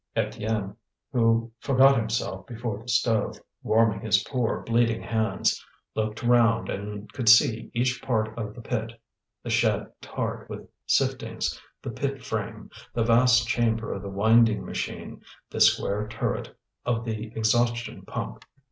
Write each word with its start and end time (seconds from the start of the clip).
Étienne, 0.17 0.75
who 1.11 1.51
forgot 1.59 1.95
himself 1.95 2.47
before 2.47 2.79
the 2.81 2.87
stove, 2.87 3.39
warming 3.61 3.99
his 4.01 4.23
poor 4.23 4.61
bleeding 4.63 5.03
hands, 5.03 5.63
looked 5.93 6.23
round 6.23 6.69
and 6.69 7.13
could 7.13 7.29
see 7.29 7.69
each 7.75 8.01
part 8.01 8.35
of 8.35 8.55
the 8.55 8.61
pit: 8.61 8.99
the 9.43 9.49
shed 9.51 9.85
tarred 10.01 10.49
with 10.49 10.67
siftings, 10.87 11.55
the 11.83 11.91
pit 11.91 12.25
frame, 12.25 12.67
the 12.95 13.03
vast 13.03 13.47
chamber 13.47 13.93
of 13.93 14.01
the 14.01 14.09
winding 14.09 14.65
machine, 14.65 15.21
the 15.51 15.61
square 15.61 16.07
turret 16.07 16.57
of 16.83 17.05
the 17.05 17.25
exhaustion 17.35 18.01
pump. 18.03 18.43